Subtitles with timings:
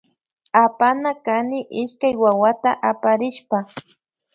[0.63, 3.57] Apana kany ishkay wawata aparishpa.